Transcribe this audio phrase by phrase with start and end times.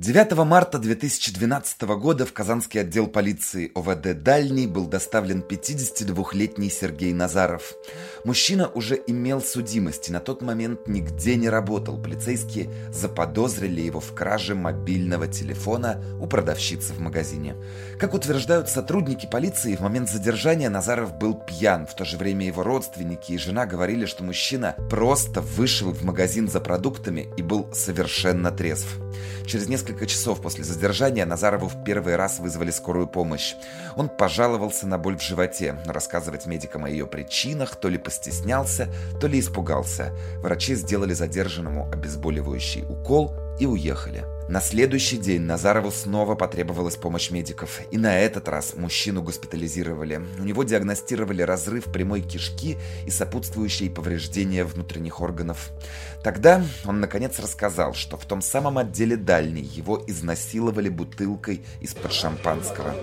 [0.00, 7.74] 9 марта 2012 года в Казанский отдел полиции ОВД «Дальний» был доставлен 52-летний Сергей Назаров.
[8.24, 12.02] Мужчина уже имел судимость и на тот момент нигде не работал.
[12.02, 17.54] Полицейские заподозрили его в краже мобильного телефона у продавщицы в магазине.
[17.98, 21.86] Как утверждают сотрудники полиции, в момент задержания Назаров был пьян.
[21.86, 26.48] В то же время его родственники и жена говорили, что мужчина просто вышел в магазин
[26.48, 28.96] за продуктами и был совершенно трезв.
[29.46, 33.54] Через несколько часов после задержания Назарову в первый раз вызвали скорую помощь.
[33.96, 38.88] Он пожаловался на боль в животе, но рассказывать медикам о ее причинах то ли постеснялся,
[39.20, 40.12] то ли испугался.
[40.38, 44.39] Врачи сделали задержанному обезболивающий укол и уехали.
[44.50, 47.82] На следующий день Назарову снова потребовалась помощь медиков.
[47.92, 50.20] И на этот раз мужчину госпитализировали.
[50.40, 55.70] У него диагностировали разрыв прямой кишки и сопутствующие повреждения внутренних органов.
[56.24, 62.96] Тогда он наконец рассказал, что в том самом отделе дальней его изнасиловали бутылкой из-под шампанского.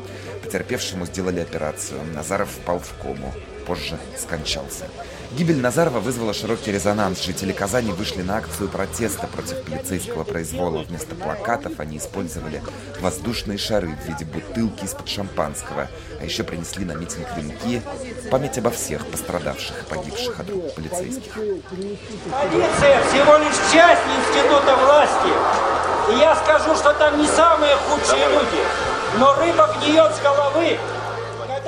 [0.44, 2.02] Потерпевшему сделали операцию.
[2.14, 3.32] Назаров впал в кому.
[3.66, 4.90] Позже скончался.
[5.32, 7.22] Гибель Назарова вызвала широкий резонанс.
[7.22, 10.84] Жители Казани вышли на акцию протеста против полицейского произвола.
[10.84, 12.62] Вместо плакатов они использовали
[13.02, 15.90] воздушные шары в виде бутылки из-под шампанского.
[16.20, 17.82] А еще принесли на митинг венки
[18.24, 21.34] в память обо всех пострадавших и погибших от рук полицейских.
[21.34, 25.34] Полиция всего лишь часть института власти.
[26.14, 28.64] И я скажу, что там не самые худшие люди.
[29.20, 30.78] Но рыба гниет с головы.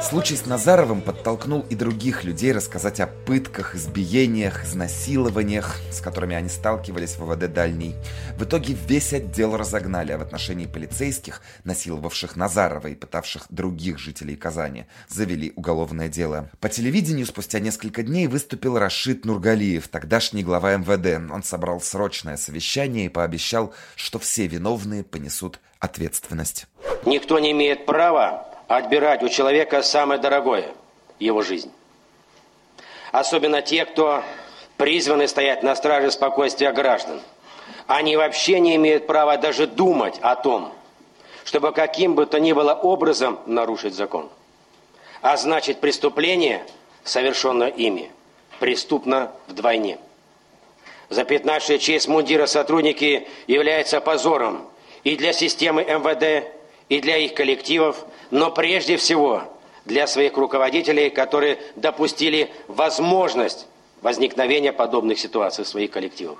[0.02, 6.48] Случай с Назаровым подтолкнул и других людей рассказать о пытках, избиениях, изнасилованиях, с которыми они
[6.48, 7.96] сталкивались в ВВД Дальний.
[8.38, 14.36] В итоге весь отдел разогнали, а в отношении полицейских, насиловавших Назарова и пытавших других жителей
[14.36, 16.50] Казани, завели уголовное дело.
[16.62, 21.32] По телевидению спустя несколько дней выступил Рашид Нургалиев, тогдашний глава МВД.
[21.32, 26.68] Он собрал срочное совещание и пообещал, что все виновные понесут ответственность.
[27.06, 30.72] Никто не имеет права отбирать у человека самое дорогое–
[31.20, 31.74] его жизнь.
[33.12, 34.24] Особенно те, кто
[34.78, 37.20] призваны стоять на страже спокойствия граждан.
[37.88, 40.72] Они вообще не имеют права даже думать о том,
[41.44, 44.30] чтобы каким бы то ни было образом нарушить закон.
[45.22, 46.64] А значит, преступление,
[47.04, 48.12] совершенное ими,
[48.60, 49.98] преступно вдвойне.
[51.10, 54.70] Запятнавшие честь мундира сотрудники являются позором
[55.04, 56.59] и для системы МВД,
[56.90, 59.44] и для их коллективов, но прежде всего
[59.86, 63.68] для своих руководителей, которые допустили возможность
[64.02, 66.40] возникновения подобных ситуаций в своих коллективах.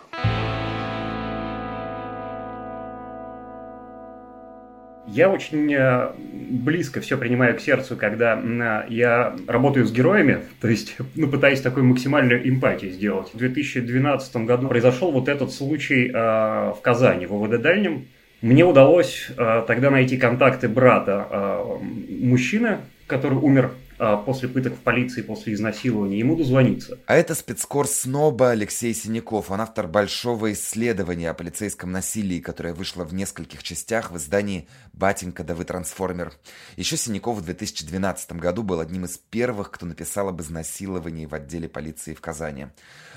[5.12, 10.98] Я очень э, близко все принимаю к сердцу, когда я работаю с героями, то есть
[11.16, 13.34] ну, пытаюсь такую максимальную эмпатию сделать.
[13.34, 18.08] В 2012 году произошел вот этот случай э, в Казани, в ОВД Дальнем,
[18.42, 21.78] мне удалось э, тогда найти контакты брата э,
[22.22, 22.78] мужчины,
[23.08, 26.98] который умер после пыток в полиции, после изнасилования, ему дозвониться.
[27.06, 29.52] А это спецкор СНОБа Алексей Синяков.
[29.52, 35.44] Он автор большого исследования о полицейском насилии, которое вышло в нескольких частях в издании «Батенька,
[35.44, 36.32] да вы трансформер».
[36.78, 41.68] Еще Синяков в 2012 году был одним из первых, кто написал об изнасиловании в отделе
[41.68, 42.68] полиции в Казани.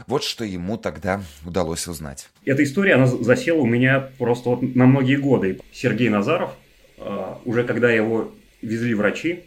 [0.06, 2.28] Вот что ему тогда удалось узнать.
[2.44, 5.60] Эта история, она засела у меня просто вот на многие годы.
[5.72, 6.50] Сергей Назаров,
[6.98, 8.32] э, уже когда его
[8.62, 9.44] везли врачи,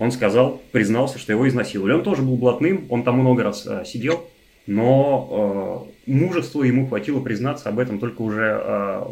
[0.00, 1.92] он сказал, признался, что его изнасиловали.
[1.92, 4.26] Он тоже был блатным, он там много раз э, сидел,
[4.66, 9.02] но э, мужества ему хватило признаться об этом только уже э,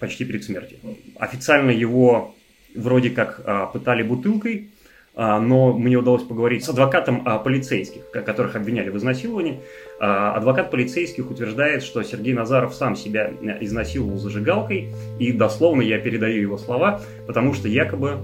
[0.00, 0.78] почти перед смертью.
[1.16, 2.34] Официально его
[2.74, 4.68] вроде как э, пытали бутылкой,
[5.14, 9.60] а, но мне удалось поговорить с адвокатом а, полицейских, которых обвиняли в изнасиловании.
[10.00, 14.88] А, адвокат полицейских утверждает, что Сергей Назаров сам себя э, изнасиловал зажигалкой,
[15.20, 18.20] и дословно я передаю его слова, потому что якобы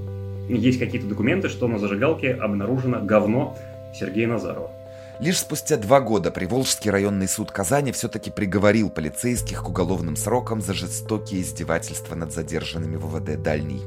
[0.56, 3.56] есть какие-то документы, что на зажигалке обнаружено говно
[3.94, 4.70] Сергея Назарова.
[5.20, 10.74] Лишь спустя два года Приволжский районный суд Казани все-таки приговорил полицейских к уголовным срокам за
[10.74, 13.82] жестокие издевательства над задержанными в ВВД «Дальний».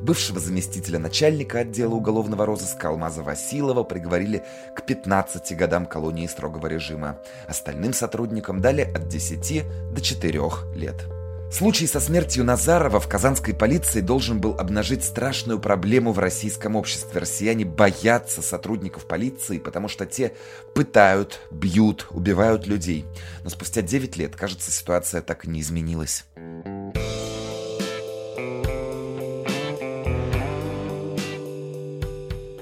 [0.00, 4.44] Бывшего заместителя начальника отдела уголовного розыска Алмаза Василова приговорили
[4.76, 7.18] к 15 годам колонии строгого режима.
[7.48, 10.40] Остальным сотрудникам дали от 10 до 4
[10.76, 11.15] лет.
[11.50, 17.20] Случай со смертью Назарова в казанской полиции должен был обнажить страшную проблему в российском обществе.
[17.20, 20.34] Россияне боятся сотрудников полиции, потому что те
[20.74, 23.06] пытают, бьют, убивают людей.
[23.44, 26.26] Но спустя 9 лет, кажется, ситуация так и не изменилась.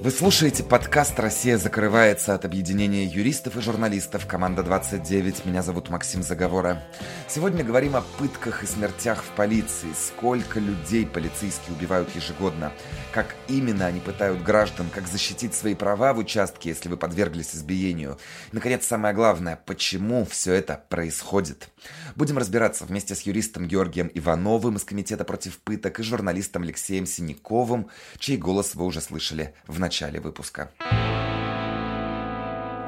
[0.04, 5.48] Вы слушаете подкаст «Россия закрывается» от объединения юристов и журналистов «Команда 29».
[5.48, 6.82] Меня зовут Максим Заговора.
[7.26, 9.88] Сегодня говорим о пытках и смертях в полиции.
[9.94, 12.70] Сколько людей полицейские убивают ежегодно.
[13.14, 18.18] Как именно они пытают граждан, как защитить свои права в участке, если вы подверглись избиению.
[18.52, 21.70] И, наконец, самое главное, почему все это происходит.
[22.16, 27.88] Будем разбираться вместе с юристом Георгием Ивановым из Комитета против пыток и журналистом Алексеем Синяковым,
[28.18, 30.70] чей голос вы уже слышали в начале выпуска.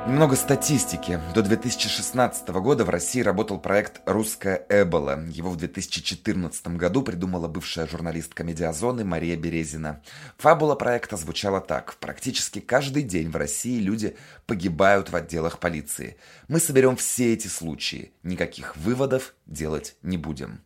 [0.07, 1.21] Немного статистики.
[1.35, 5.27] До 2016 года в России работал проект «Русская Эбола».
[5.29, 10.01] Его в 2014 году придумала бывшая журналистка «Медиазоны» Мария Березина.
[10.39, 11.97] Фабула проекта звучала так.
[11.97, 14.17] Практически каждый день в России люди
[14.47, 16.17] погибают в отделах полиции.
[16.47, 18.13] Мы соберем все эти случаи.
[18.23, 20.61] Никаких выводов делать не будем.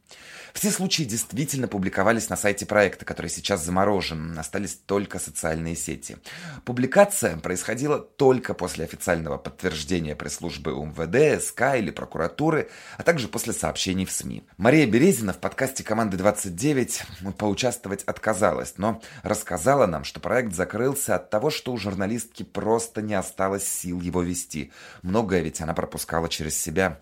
[0.54, 4.38] Все случаи действительно публиковались на сайте проекта, который сейчас заморожен.
[4.38, 6.16] Остались только социальные сети.
[6.64, 14.04] Публикация происходила только после официального подтверждения пресс-службы УМВД, СК или прокуратуры, а также после сообщений
[14.04, 14.44] в СМИ.
[14.56, 21.30] Мария Березина в подкасте «Команды 29» поучаствовать отказалась, но рассказала нам, что проект закрылся от
[21.30, 24.72] того, что у журналистки просто не осталось сил его вести.
[25.02, 27.00] Многое ведь она пропускала через себя.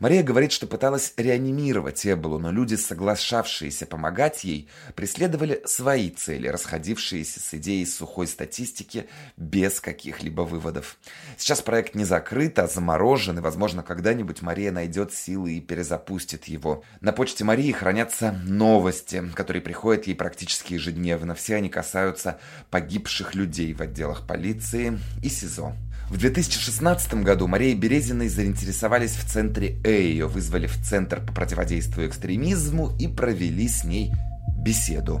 [0.00, 7.40] Мария говорит, что пыталась реанимировать Эболу, но люди соглашавшиеся помогать ей, преследовали свои цели, расходившиеся
[7.40, 9.06] с идеей сухой статистики
[9.36, 10.96] без каких-либо выводов.
[11.36, 16.82] Сейчас проект не закрыт, а заморожен, и, возможно, когда-нибудь Мария найдет силы и перезапустит его.
[17.00, 21.34] На почте Марии хранятся новости, которые приходят ей практически ежедневно.
[21.34, 22.38] Все они касаются
[22.70, 25.74] погибших людей в отделах полиции и СИЗО.
[26.08, 30.00] В 2016 году Мария Березиной заинтересовались в центре Э.
[30.00, 34.12] Ее вызвали в Центр по противодействию экстремизму и провели с ней
[34.56, 35.20] беседу.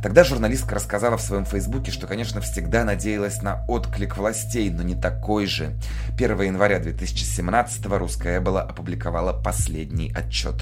[0.00, 4.94] Тогда журналистка рассказала в своем фейсбуке, что, конечно, всегда надеялась на отклик властей, но не
[4.94, 5.76] такой же.
[6.14, 10.54] 1 января 2017 русская Эбола опубликовала последний отчет.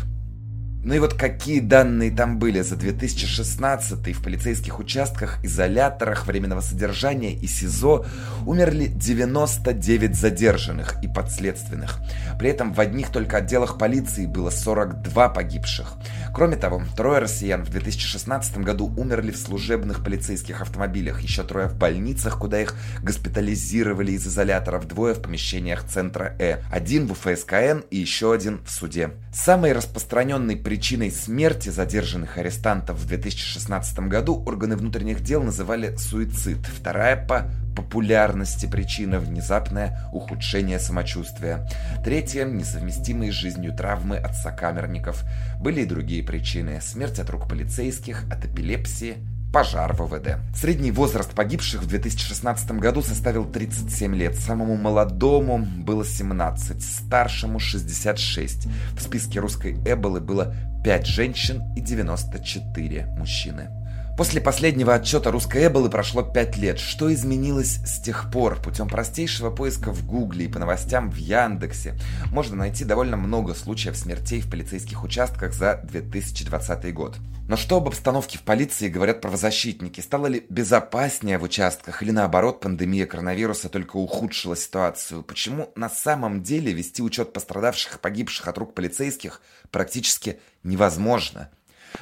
[0.86, 7.34] Ну и вот какие данные там были за 2016 в полицейских участках, изоляторах временного содержания
[7.34, 8.06] и СИЗО
[8.46, 11.98] умерли 99 задержанных и подследственных.
[12.38, 15.94] При этом в одних только отделах полиции было 42 погибших.
[16.32, 21.74] Кроме того, трое россиян в 2016 году умерли в служебных полицейских автомобилях, еще трое в
[21.74, 27.96] больницах, куда их госпитализировали из изоляторов, двое в помещениях центра Э, один в УФСКН и
[27.96, 29.10] еще один в суде.
[29.32, 30.75] Самой распространенной причиной
[31.10, 36.58] смерти задержанных арестантов в 2016 году органы внутренних дел называли суицид.
[36.66, 41.68] Вторая по популярности причина– внезапное ухудшение самочувствия.
[42.04, 45.24] Третья– несовместимые с жизнью травмы от сокамерников.
[45.60, 49.18] Были и другие причины– смерть от рук полицейских, от эпилепсии,
[49.56, 50.36] пожар в ОВД.
[50.54, 54.36] Средний возраст погибших в 2016 году составил 37 лет.
[54.36, 58.66] Самому молодому было 17, старшему 66.
[58.92, 60.54] В списке русской Эболы было
[60.84, 63.70] 5 женщин и 94 мужчины.
[64.16, 66.78] После последнего отчета русской Эболы прошло 5 лет.
[66.78, 68.58] Что изменилось с тех пор?
[68.62, 71.98] Путем простейшего поиска в Гугле и по новостям в Яндексе
[72.32, 77.18] можно найти довольно много случаев смертей в полицейских участках за 2020 год.
[77.46, 80.00] Но что об обстановке в полиции говорят правозащитники?
[80.00, 85.24] Стало ли безопаснее в участках или наоборот пандемия коронавируса только ухудшила ситуацию?
[85.24, 91.50] Почему на самом деле вести учет пострадавших и погибших от рук полицейских практически невозможно?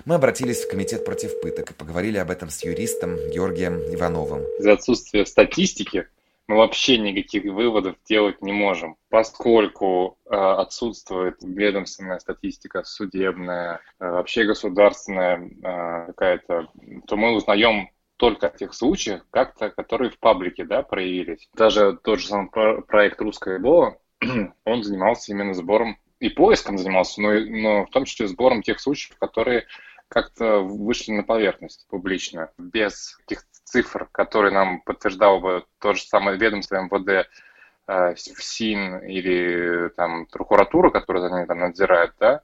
[0.04, 4.42] Мы обратились в комитет против пыток и поговорили об этом с юристом Георгием Ивановым.
[4.58, 6.06] Из-за отсутствия статистики
[6.46, 14.44] мы вообще никаких выводов делать не можем, поскольку э, отсутствует ведомственная статистика, судебная, э, вообще
[14.44, 16.68] государственная э, какая-то,
[17.06, 21.48] то мы узнаем только о тех случаях, как-то, которые в паблике да, проявились.
[21.54, 22.50] Даже тот же самый
[22.82, 23.98] проект «Русская Эбола»,
[24.64, 29.18] он занимался именно сбором и поиском занимался, но, но в том числе сбором тех случаев,
[29.18, 29.66] которые
[30.08, 36.38] как-то вышли на поверхность публично, без каких цифр, которые нам подтверждал бы то же самое
[36.38, 37.28] ведомство МВД,
[37.88, 42.40] э, ФСИН или там прокуратура, которая за ними там надзирает, да,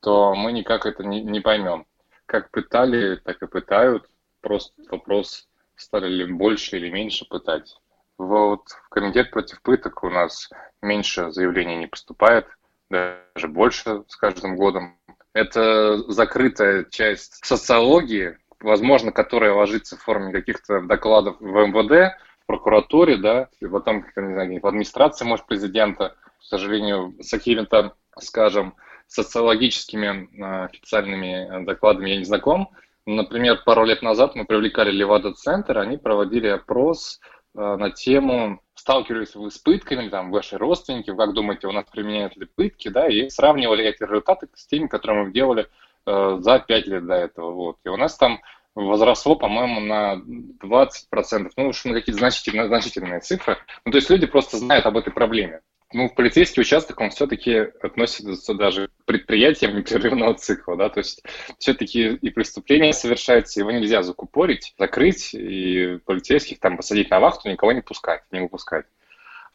[0.00, 1.86] то мы никак это не, не поймем.
[2.26, 4.10] Как пытали, так и пытают.
[4.40, 7.76] Просто вопрос, стали ли больше или меньше пытать.
[8.18, 10.50] Вот в комитет против пыток у нас
[10.80, 12.48] меньше заявлений не поступает–
[12.92, 14.98] даже больше с каждым годом.
[15.32, 23.16] Это закрытая часть социологии, возможно, которая ложится в форме каких-то докладов в МВД, в прокуратуре,
[23.16, 26.14] да, и потом, не знаю, в администрации, может, президента.
[26.38, 28.74] К сожалению, с какими-то, скажем,
[29.06, 32.70] социологическими а, официальными докладами я не знаком.
[33.06, 37.20] Например, пару лет назад мы привлекали Левада-центр, они проводили опрос
[37.54, 42.46] на тему сталкивались вы с пытками, там, ваши родственники, как думаете, у нас применяют ли
[42.46, 45.68] пытки, да, и сравнивали эти результаты с теми, которые мы делали
[46.06, 47.76] э, за 5 лет до этого, вот.
[47.84, 48.40] И у нас там
[48.74, 53.58] возросло, по-моему, на 20%, ну, уж на какие-то значительные, значительные цифры.
[53.84, 55.60] Ну, то есть люди просто знают об этой проблеме
[55.92, 61.22] ну, полицейский участок он все-таки относится даже к предприятиям непрерывного цикла, да, то есть
[61.58, 67.72] все-таки и преступления совершаются, его нельзя закупорить, закрыть, и полицейских там посадить на вахту, никого
[67.72, 68.86] не пускать, не выпускать.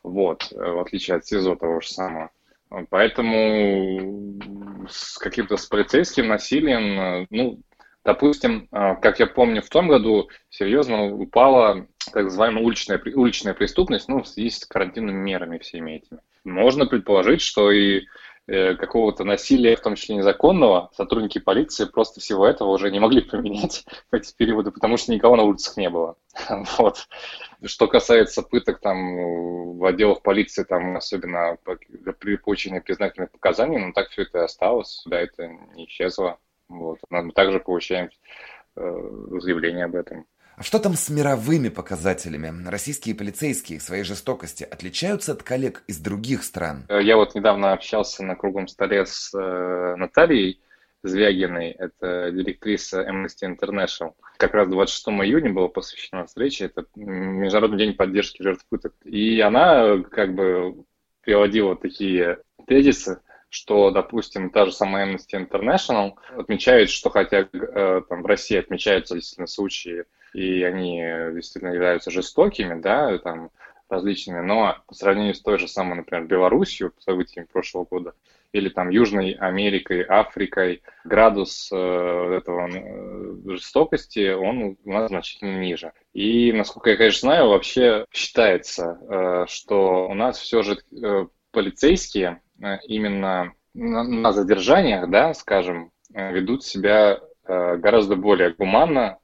[0.03, 2.31] Вот, в отличие от СИЗО того же самого.
[2.89, 4.39] Поэтому
[4.89, 7.59] с каким-то с полицейским насилием, ну,
[8.07, 14.23] допустим, как я помню, в том году серьезно упала так называемая уличная, уличная преступность, ну,
[14.23, 16.21] в связи с карантинными мерами всеми этими.
[16.45, 18.03] Можно предположить, что и
[18.47, 23.19] э, какого-то насилия, в том числе незаконного, сотрудники полиции просто всего этого уже не могли
[23.29, 26.15] применять в эти периоды, потому что никого на улицах не было.
[26.77, 27.09] Вот.
[27.65, 31.57] Что касается пыток там в отделах полиции, там особенно
[32.19, 36.39] при получении признательных показаний, ну так все это осталось, да, это не исчезло.
[36.69, 36.99] Вот.
[37.09, 38.09] Мы также получаем
[38.75, 38.81] э,
[39.39, 40.25] заявление об этом.
[40.57, 42.67] А что там с мировыми показателями?
[42.67, 46.85] Российские полицейские в своей жестокости отличаются от коллег из других стран?
[46.89, 50.59] Э, я вот недавно общался на круглом столе с э, Натальей
[51.03, 54.13] Звягиной, это директриса Amnesty International.
[54.37, 58.93] Как раз 26 июня была посвящена встрече, это Международный день поддержки жертв пыток.
[59.03, 60.83] И она как бы
[61.21, 68.23] приводила такие тезисы, что, допустим, та же самая Amnesty International отмечает, что хотя э, там,
[68.23, 71.01] в России отмечаются действительно случаи и они
[71.33, 73.49] действительно являются жестокими, да, там,
[73.89, 78.13] различными, но по сравнению с той же самой, например, Белоруссией, событиями прошлого года,
[78.51, 85.93] или там Южной Америкой, Африкой, градус э, этого э, жестокости, он у нас значительно ниже.
[86.13, 92.41] И, насколько я, конечно, знаю, вообще считается, э, что у нас все же э, полицейские
[92.87, 99.19] именно на, задержаниях, да, скажем, э, ведут себя э, гораздо более гуманно,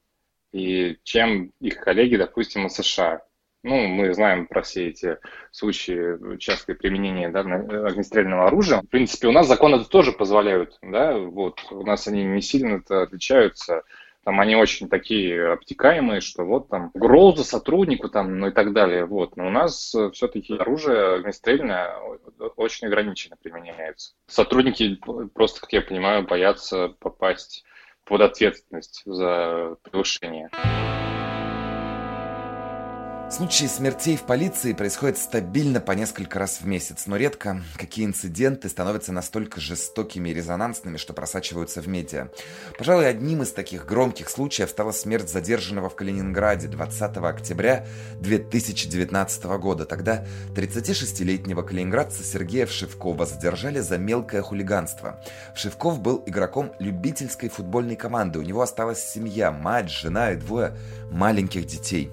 [0.52, 3.22] и чем их коллеги, допустим, из США.
[3.64, 5.18] Ну, мы знаем про все эти
[5.52, 8.82] случаи частое применения да, огнестрельного оружия.
[8.82, 13.84] В принципе, у нас законы тоже позволяют, да, вот, у нас они не сильно-то отличаются,
[14.24, 19.06] там они очень такие обтекаемые, что вот там угроза сотруднику там, ну и так далее,
[19.06, 19.36] вот.
[19.36, 21.96] Но у нас все-таки оружие огнестрельное
[22.56, 24.14] очень ограниченно применяется.
[24.28, 24.98] Сотрудники
[25.34, 27.66] просто, как я понимаю, боятся попасть
[28.06, 30.50] под ответственность за превышение.
[33.30, 38.70] Случаи смертей в полиции происходят стабильно по несколько раз в месяц, но редко какие инциденты
[38.70, 42.28] становятся настолько жестокими и резонансными, что просачиваются в медиа.
[42.78, 47.88] Пожалуй, одним из таких громких случаев стала смерть задержанного в Калининграде 20 октября
[48.20, 49.86] 2019 года.
[49.86, 50.26] Тогда
[50.56, 55.20] 36-летнего калининградца Сергея Вшивкова задержали за мелкое хулиганство.
[55.56, 58.38] Вшивков был игроком любительской футбольной команды.
[58.38, 60.78] У него осталась семья, мать, жена и двое
[61.10, 62.12] маленьких детей.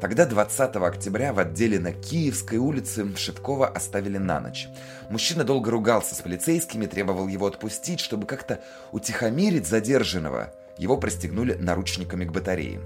[0.00, 4.68] Тогда 20 октября в отделе на Киевской улице Шевкова оставили на ночь.
[5.10, 8.60] Мужчина долго ругался с полицейскими, требовал его отпустить, чтобы как-то
[8.92, 10.54] утихомирить задержанного.
[10.78, 12.80] Его пристегнули наручниками к батарее.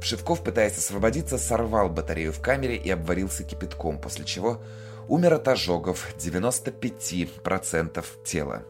[0.00, 4.62] Пшивков, пытаясь освободиться, сорвал батарею в камере и обварился кипятком, после чего
[5.06, 8.62] умер от ожогов 95% тела.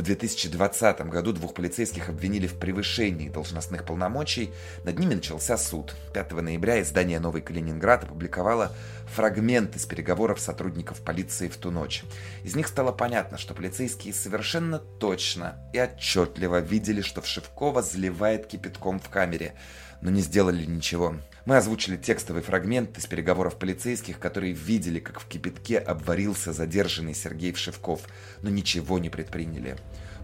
[0.00, 4.50] В 2020 году двух полицейских обвинили в превышении должностных полномочий.
[4.82, 5.94] Над ними начался суд.
[6.14, 8.72] 5 ноября издание «Новый Калининград» опубликовало
[9.14, 12.02] фрагменты с переговоров сотрудников полиции в ту ночь.
[12.44, 19.00] Из них стало понятно, что полицейские совершенно точно и отчетливо видели, что Вшивкова заливает кипятком
[19.00, 19.52] в камере,
[20.00, 21.16] но не сделали ничего.
[21.50, 27.52] Мы озвучили текстовый фрагмент из переговоров полицейских, которые видели, как в кипятке обварился задержанный Сергей
[27.52, 28.02] Вшивков,
[28.42, 29.76] но ничего не предприняли.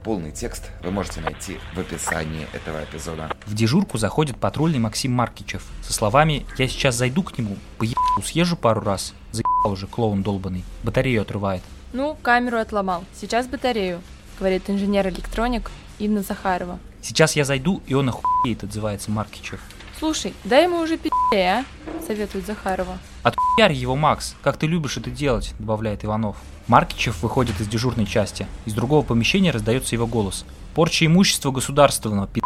[0.05, 3.37] Полный текст вы можете найти в описании этого эпизода.
[3.45, 8.57] В дежурку заходит патрульный Максим Маркичев со словами «Я сейчас зайду к нему, поебу, съезжу
[8.57, 11.65] пару раз, заебал уже клоун долбанный, батарею отрывает».
[11.93, 14.01] Ну, камеру отломал, сейчас батарею,
[14.39, 16.79] говорит инженер-электроник Инна Захарова.
[17.03, 19.59] Сейчас я зайду, и он охуеет, отзывается Маркичев.
[19.99, 21.65] Слушай, дай ему уже пи***, а?
[22.07, 22.99] Советует Захарова.
[23.23, 26.37] Отхуярь его, Макс, как ты любишь это делать, добавляет Иванов.
[26.69, 28.47] Маркичев выходит из дежурной части.
[28.67, 30.45] Из другого помещения раздается его голос.
[30.75, 32.43] Порча имущества государственного, пи***.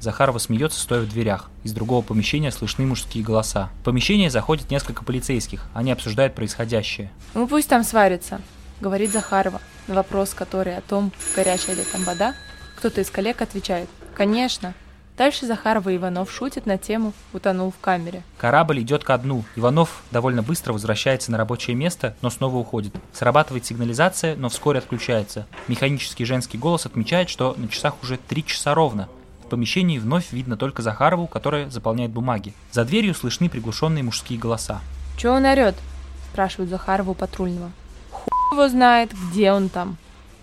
[0.00, 1.50] Захарова смеется, стоя в дверях.
[1.64, 3.70] Из другого помещения слышны мужские голоса.
[3.80, 5.66] В помещение заходит несколько полицейских.
[5.74, 7.10] Они обсуждают происходящее.
[7.34, 8.40] Ну пусть там сварится,
[8.80, 9.60] говорит Захарова.
[9.86, 12.34] На вопрос, который о том, горячая ли там вода,
[12.76, 13.88] кто-то из коллег отвечает.
[14.14, 14.74] Конечно,
[15.16, 18.22] Дальше Захарова и Иванов шутят на тему «Утонул в камере».
[18.36, 19.44] Корабль идет ко дну.
[19.56, 22.94] Иванов довольно быстро возвращается на рабочее место, но снова уходит.
[23.14, 25.46] Срабатывает сигнализация, но вскоре отключается.
[25.68, 29.08] Механический женский голос отмечает, что на часах уже три часа ровно.
[29.46, 32.52] В помещении вновь видно только Захарову, которая заполняет бумаги.
[32.70, 34.80] За дверью слышны приглушенные мужские голоса.
[35.16, 35.76] «Чё он орёт?»–
[36.32, 37.70] спрашивают Захарову патрульного.
[38.10, 39.96] «Хуй его знает, где он там.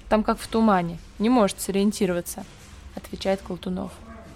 [0.10, 2.44] Там как в тумане, не может сориентироваться»,–
[2.96, 3.92] отвечает Колтунов.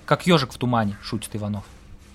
[0.08, 1.66] Как ежик в тумане, шутит Иванов.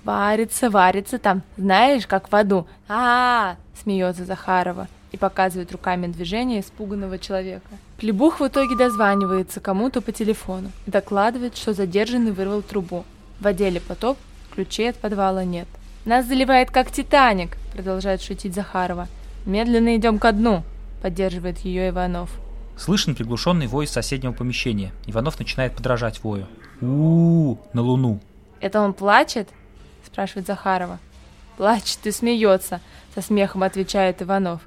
[0.02, 2.66] Варится, варится там, знаешь, как в аду.
[2.88, 7.68] А, -а, -а смеется Захарова и показывает руками движение испуганного человека.
[7.98, 13.04] Плебух в итоге дозванивается кому-то по телефону и докладывает, что задержанный вырвал трубу.
[13.40, 14.16] В отделе потоп,
[14.54, 15.68] ключей от подвала нет.
[16.06, 19.06] «Нас заливает как Титаник»,— продолжает шутить Захарова.
[19.44, 20.64] «Медленно идем ко дну»,—
[21.02, 22.30] поддерживает ее Иванов.
[22.78, 24.92] Слышен приглушенный вой из соседнего помещения.
[25.06, 26.46] Иванов начинает подражать вою
[26.86, 28.20] у, на Луну.
[28.60, 29.48] Это он плачет?
[30.04, 30.98] Спрашивает Захарова.
[31.56, 32.80] Плачет и смеется,
[33.14, 34.62] со смехом отвечает Иванов.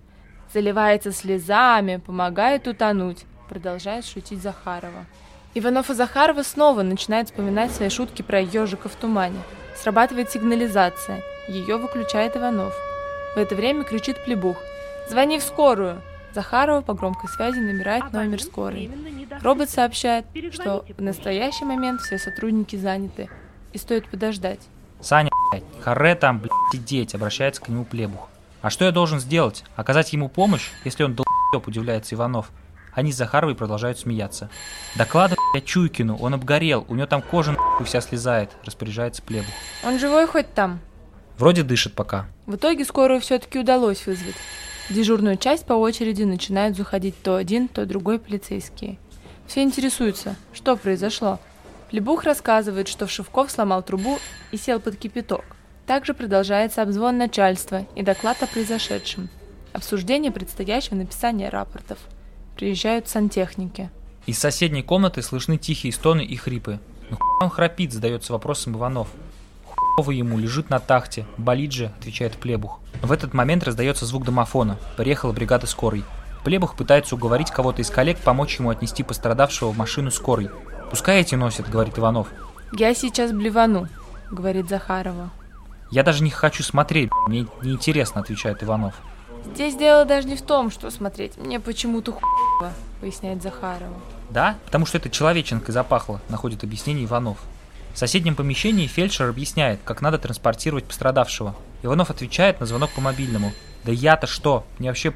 [0.54, 5.06] Заливается слезами, помогает утонуть, продолжает шутить Захарова.
[5.54, 9.40] Иванов и Захарова снова начинают вспоминать свои шутки про ежика в тумане.
[9.76, 11.22] Срабатывает сигнализация.
[11.48, 12.74] Ее выключает Иванов.
[13.36, 14.58] В это время кричит Плебух.
[15.10, 16.02] «Звони в скорую!»
[16.34, 18.92] Захарова по громкой связи набирает номер скорой.
[19.42, 23.30] Робот сообщает, что в настоящий момент все сотрудники заняты
[23.74, 24.60] и стоит подождать.
[25.02, 28.30] Саня, блядь, харе там, блядь, сидеть, обращается к нему Плебух.
[28.62, 29.64] А что я должен сделать?
[29.76, 32.50] Оказать ему помощь, если он долб, удивляется Иванов.
[32.94, 34.50] Они с Захаровой продолжают смеяться.
[34.96, 39.54] Докладывай, блядь, Чуйкину, он обгорел, у него там кожа нахуй вся слезает, распоряжается Плебух.
[39.84, 40.80] Он живой хоть там?
[41.38, 42.28] Вроде дышит пока.
[42.46, 44.36] В итоге скорую все-таки удалось вызвать.
[44.90, 48.98] В дежурную часть по очереди начинают заходить то один, то другой полицейские.
[49.48, 51.40] Все интересуются, что произошло.
[51.90, 54.20] Плебух рассказывает, что Вшивков сломал трубу
[54.52, 55.46] и сел под кипяток.
[55.86, 59.30] Также продолжается обзвон начальства и доклад о произошедшем.
[59.72, 62.00] Обсуждение предстоящего написания рапортов.
[62.56, 63.92] Приезжают сантехники.
[64.26, 66.80] Из соседней комнаты слышны тихие стоны и хрипы.
[67.12, 69.10] «Ну он храпит?»– задается вопросом Иванов.
[69.66, 71.28] «Хуёво ему, лежит на тахте.
[71.38, 72.80] Болит же»,– отвечает Плебух.
[73.04, 74.80] В этот момент раздается звук домофона.
[74.98, 76.04] Приехала бригада скорой.
[76.46, 80.52] Плебух пытается уговорить кого-то из коллег помочь ему отнести пострадавшего в машину скорой.
[80.92, 82.28] «Пускай эти носят»,— говорит Иванов.
[82.72, 83.88] «Я сейчас блевану»,—
[84.32, 85.32] говорит Захарова.
[85.90, 88.94] «Я даже не хочу смотреть, мне неинтересно»,— отвечает Иванов.
[89.56, 91.36] «Здесь дело даже не в том, что смотреть.
[91.38, 93.96] Мне почему-то хуево»,— поясняет Захарова.
[94.30, 94.56] «Да?
[94.66, 97.40] Потому что это человеченкой запахло»,— находит объяснение Иванов.
[97.96, 101.56] В соседнем помещении фельдшер объясняет, как надо транспортировать пострадавшего.
[101.82, 103.52] Иванов отвечает на звонок по мобильному.
[103.84, 104.64] «Да я-то что?
[104.78, 105.12] Мне вообще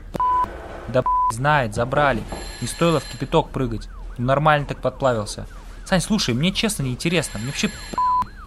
[0.89, 2.21] да знает, забрали.
[2.61, 3.89] Не стоило в кипяток прыгать.
[4.17, 5.47] Ну, нормально так подплавился.
[5.85, 7.39] Сань, слушай, мне честно не интересно.
[7.39, 7.71] Мне вообще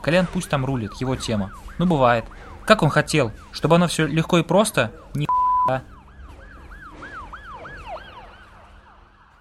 [0.03, 1.53] Колян пусть там рулит, его тема.
[1.79, 2.25] Ну, бывает.
[2.67, 3.33] Как он хотел?
[3.53, 4.93] Чтобы оно все легко и просто?
[5.15, 5.27] Не
[5.69, 5.83] а?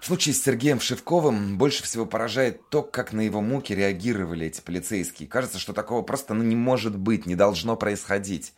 [0.00, 4.60] В случае с Сергеем Шевковым больше всего поражает то, как на его муки реагировали эти
[4.60, 5.28] полицейские.
[5.28, 8.52] Кажется, что такого просто ну, не может быть, не должно происходить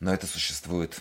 [0.00, 1.00] но это существует.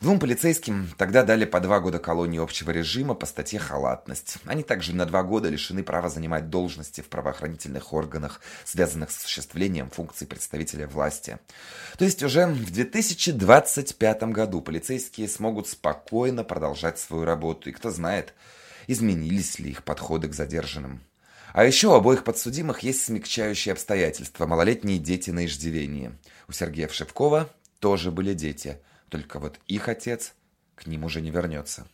[0.00, 4.36] Двум полицейским тогда дали по два года колонии общего режима по статье «Халатность».
[4.44, 9.90] Они также на два года лишены права занимать должности в правоохранительных органах, связанных с осуществлением
[9.90, 11.38] функций представителя власти.
[11.98, 17.70] То есть уже в 2025 году полицейские смогут спокойно продолжать свою работу.
[17.70, 18.34] И кто знает,
[18.86, 21.02] изменились ли их подходы к задержанным.
[21.52, 26.12] А еще у обоих подсудимых есть смягчающие обстоятельства– малолетние дети на иждивении.
[26.46, 30.34] У Сергея Вшивкова тоже были дети, только вот их отец
[30.74, 31.86] к ним уже не вернется.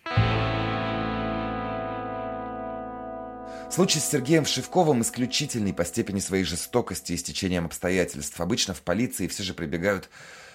[3.71, 8.41] Случай с Сергеем Шевковым исключительный по степени своей жестокости и стечением обстоятельств.
[8.41, 10.11] Обычно в полиции все же прибегают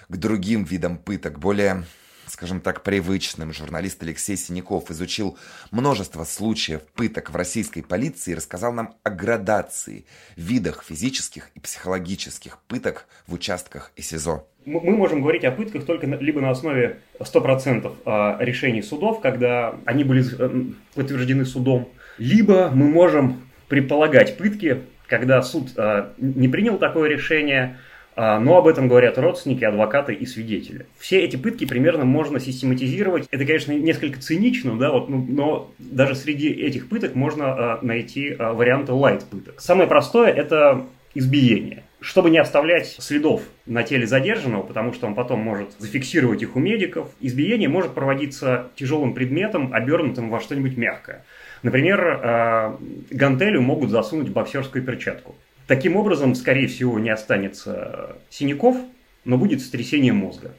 [0.08, 1.84] к другим видам пыток, более
[2.30, 3.52] скажем так, привычным.
[3.52, 5.36] Журналист Алексей Синяков изучил
[5.70, 12.58] множество случаев пыток в российской полиции и рассказал нам о градации, видах физических и психологических
[12.68, 14.46] пыток в участках и СИЗО.
[14.66, 20.04] Мы можем говорить о пытках только либо на основе 100% а, решений судов, когда они
[20.04, 20.64] были э,
[20.94, 21.88] подтверждены судом,
[22.18, 27.78] либо мы можем предполагать пытки, когда суд а, не принял такое решение,
[28.20, 30.86] но об этом говорят родственники, адвокаты и свидетели.
[30.98, 33.26] Все эти пытки примерно можно систематизировать.
[33.30, 38.34] Это, конечно, несколько цинично, да, вот, ну, но даже среди этих пыток можно а, найти
[38.38, 39.60] а, варианты лайт пыток.
[39.60, 41.84] Самое простое– это избиение.
[42.00, 46.58] Чтобы не оставлять следов на теле задержанного, потому что он потом может зафиксировать их у
[46.58, 51.24] медиков, избиение может проводиться тяжелым предметом, обернутым во что-нибудь мягкое.
[51.62, 52.78] Например,
[53.10, 55.34] гантелю могут засунуть боксерскую перчатку.
[55.70, 58.76] Таким образом, скорее всего, не останется синяков,
[59.24, 60.50] но будет сотрясение мозга.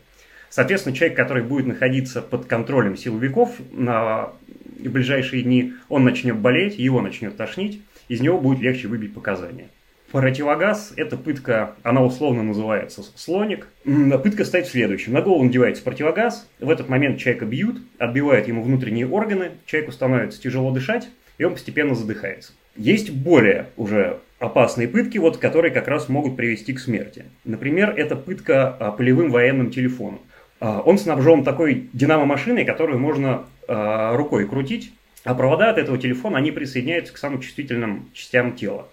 [0.50, 4.30] Соответственно, человек, который будет находиться под контролем силовиков на
[4.80, 9.68] ближайшие дни, он начнет болеть, его начнет тошнить, из него будет легче выбить показания.
[10.14, 13.68] Противогаз– это пытка, она условно называется слоник.
[13.84, 15.12] Пытка стоит в следующем.
[15.12, 20.42] На голову надевается противогаз, в этот момент человека бьют, отбивают ему внутренние органы, человеку становится
[20.42, 22.54] тяжело дышать, и он постепенно задыхается.
[22.78, 27.26] Есть более уже опасные пытки, вот, которые как раз могут привести к смерти.
[27.46, 30.20] Например, это пытка а, полевым военным телефоном.
[30.60, 36.40] А, он снабжен такой динамо-машиной, которую можно а, рукой крутить, а провода от этого телефона,
[36.40, 38.88] они присоединяются к самым чувствительным частям тела.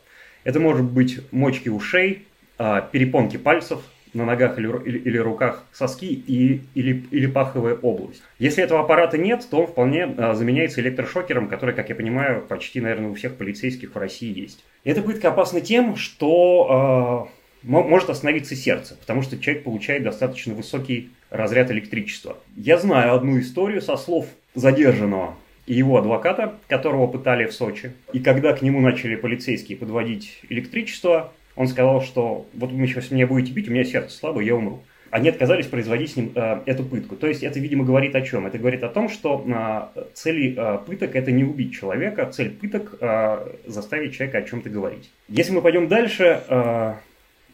[0.44, 2.26] Это может быть мочки ушей,
[2.58, 3.80] перепонки пальцев
[4.18, 8.22] на ногах или, или, или руках, соски и, или, или паховая область.
[8.38, 12.80] Если этого аппарата нет, то он вполне а, заменяется электрошокером, который, как я понимаю, почти,
[12.80, 14.64] наверное, у всех полицейских в России есть.
[14.84, 17.28] Эта пытка опасна тем, что
[17.64, 22.38] э, может остановиться сердце, потому что человек получает достаточно высокий разряд электричества.
[22.56, 27.92] Я знаю одну историю со слов задержанного и его адвоката, которого пытали в Сочи.
[28.12, 33.26] И когда к нему начали полицейские подводить электричество, он сказал, что вот вы сейчас меня
[33.26, 34.80] будете бить, у меня сердце слабое, я умру.
[35.10, 37.16] Они отказались производить с ним э, эту пытку.
[37.16, 38.46] То есть это, видимо, говорит о чем?
[38.46, 42.94] Это говорит о том, что э, цель э, пыток это не убить человека, цель пыток
[43.00, 45.10] э, заставить человека о чем-то говорить.
[45.26, 46.94] Если мы пойдем дальше, э,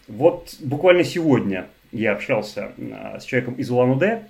[0.08, 4.24] вот буквально сегодня я общался э, с человеком из Улан-Удэ,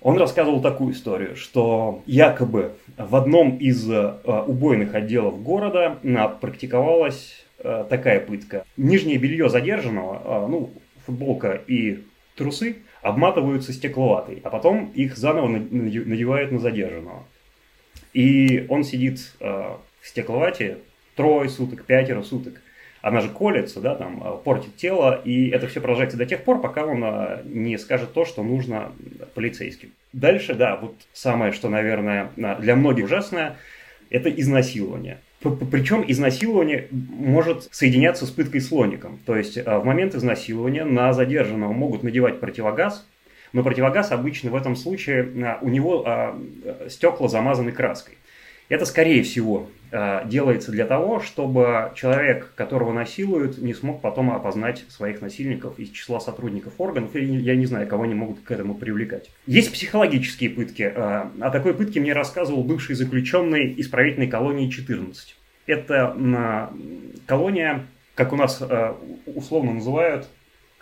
[0.00, 7.45] он рассказывал такую историю, что якобы в одном из э, убойных отделов города э, практиковалась
[7.62, 8.64] такая пытка.
[8.76, 10.72] Нижнее белье задержанного, ну,
[11.04, 17.24] футболка и трусы обматываются стекловатой, а потом их заново надевают на задержанного.
[18.12, 20.78] И он сидит в стекловате
[21.14, 22.60] трое суток, пятеро суток
[23.06, 26.60] она же колется, да, там, э, портит тело, и это все продолжается до тех пор,
[26.60, 28.90] пока он э, не скажет то, что нужно
[29.34, 29.92] полицейским.
[30.12, 33.58] Дальше, да, вот самое, что, наверное, для многих ужасное,
[34.10, 35.20] это изнасилование.
[35.42, 39.20] Причем изнасилование может соединяться с пыткой слоником.
[39.26, 43.06] То есть э, в момент изнасилования на задержанного могут надевать противогаз,
[43.52, 46.34] но противогаз обычно в этом случае у него
[46.88, 48.16] стекла замазаны краской.
[48.68, 54.84] Это, скорее всего, э, делается для того, чтобы человек, которого насилуют, не смог потом опознать
[54.88, 58.74] своих насильников из числа сотрудников органов, или я не знаю, кого они могут к этому
[58.74, 59.30] привлекать.
[59.46, 60.82] Есть психологические пытки.
[60.82, 65.36] Э, о такой пытке мне рассказывал бывший заключенный исправительной колонии 14.
[65.66, 66.70] Это
[67.26, 68.94] колония, как у нас э,
[69.26, 70.28] условно называют,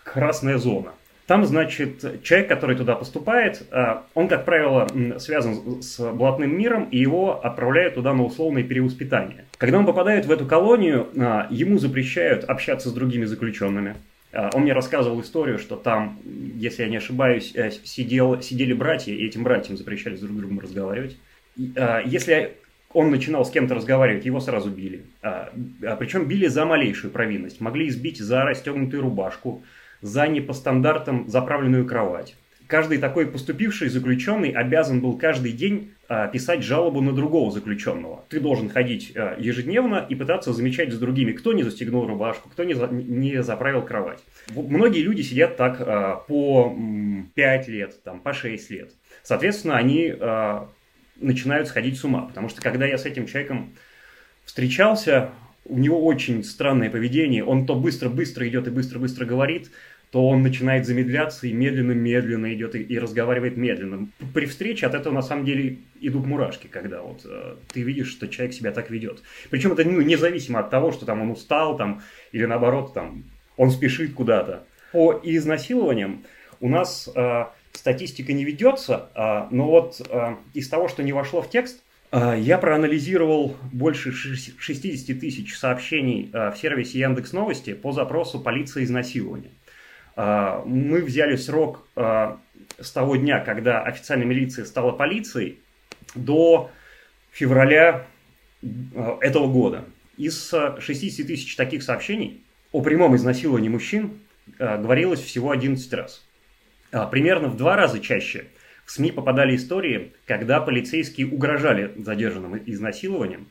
[0.03, 0.93] красная зона–
[1.27, 4.87] там, значит, человек, который туда поступает, э, он, как правило,
[5.19, 9.47] связан с блатным миром, и его отправляют туда на условное перевоспитание.
[9.57, 13.95] Когда он попадает в эту колонию, э, ему запрещают общаться с другими заключенными.
[14.33, 16.19] Э, он мне рассказывал историю, что там,
[16.57, 21.17] если я не ошибаюсь, сидел, сидели братья, и этим братьям запрещали друг с другом разговаривать.
[21.57, 22.53] Если
[22.93, 25.05] он начинал с кем-то разговаривать, его сразу били.
[25.99, 27.61] Причем били за малейшую провинность.
[27.61, 29.63] Могли избить за расстегнутую рубашку,
[30.05, 32.37] за не по стандартам заправленную кровать.
[32.67, 38.23] Каждый такой поступивший заключенный обязан был каждый день а, писать жалобу на другого заключенного.
[38.29, 42.65] Ты должен ходить а, ежедневно и пытаться замечать с другими, кто не застегнул рубашку, кто
[42.65, 44.19] не, за, не заправил кровать.
[44.55, 46.77] Многие люди сидят так а, по
[47.35, 48.91] 5 лет, там, по 6 лет.
[49.23, 50.15] Соответственно, они
[51.17, 53.73] начинают сходить с ума, потому что когда я с этим человеком
[54.45, 55.31] встречался,
[55.65, 59.71] у него очень странное поведение, он то быстро-быстро идет и быстро-быстро говорит,
[60.15, 64.07] то он начинает замедляться и медленно-медленно идет и, и разговаривает медленно.
[64.33, 68.29] При встрече от этого на самом деле идут мурашки, когда вот э, ты видишь, что
[68.29, 69.25] человек себя так ведет.
[69.51, 72.01] Причем это ну, независимо от того, что там он устал там,
[72.31, 73.25] или наоборот там,
[73.57, 74.63] он спешит куда-то.
[74.93, 76.23] По изнасилованиям
[76.61, 81.43] у нас э, статистика не ведется, э, но вот э, из того, что не вошло
[81.43, 87.91] в текст, э, я проанализировал больше 60 тысяч сообщений э, в сервисе Яндекс Новости по
[87.91, 89.51] запросу полиции изнасилования.
[90.17, 92.39] А, мы взяли срок а,
[92.79, 95.59] с того дня, когда официальная милиция стала полицией,
[96.15, 96.71] до
[97.33, 98.07] февраля
[98.63, 99.85] а, этого года.
[100.17, 104.21] Из 60 тысяч таких сообщений о прямом изнасиловании мужчин
[104.59, 106.25] говорилось всего 11 раз.
[107.11, 108.47] Примерно в два раза чаще
[108.85, 113.49] в СМИ попадали истории, когда полицейские угрожали задержанным изнасилованием,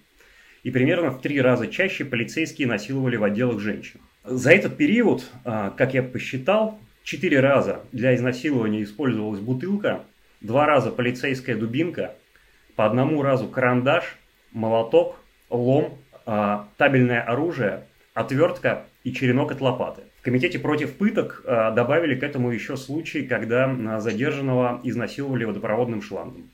[0.61, 3.99] и примерно в три раза чаще полицейские насиловали в отделах женщин.
[4.23, 10.03] За этот период, а, как я посчитал, четыре раза для изнасилования использовалась бутылка,
[10.39, 12.15] два раза полицейская дубинка,
[12.77, 14.17] по одному разу карандаш,
[14.53, 15.17] молоток,
[15.49, 17.83] лом, а, табельное оружие,
[18.13, 20.03] отвертка и черенок от лопаты.
[20.21, 26.49] В комитете против пыток э, добавили к этому еще случай, когда задержанного изнасиловали водопроводным шлангом.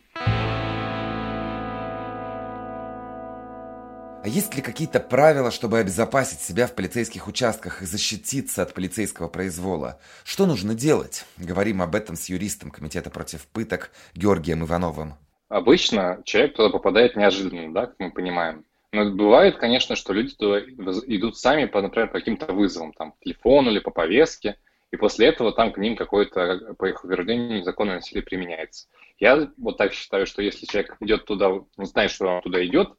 [4.21, 9.29] А есть ли какие-то правила, чтобы обезопасить себя в полицейских участках и защититься от полицейского
[9.29, 9.97] произвола?
[10.25, 11.25] Что нужно делать?
[11.37, 15.13] Говорим об этом с юристом Комитета против пыток Георгием Ивановым.
[15.47, 18.65] Обычно человек туда попадает неожиданно, да, как мы понимаем.
[18.91, 23.17] Но бывает, конечно, что люди туда идут сами, по, например, по каким-то вызовам, там, по
[23.23, 24.57] телефону или по повестке,
[24.91, 28.87] и после этого там к ним какое-то, по их утверждению, незаконное насилие применяется.
[29.17, 32.95] Я вот так считаю, что если человек идет туда, не знает, что он туда идет,